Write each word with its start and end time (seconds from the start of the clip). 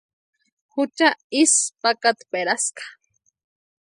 Jucha 0.73 1.09
isï 1.41 1.71
pakatperaska. 1.81 2.83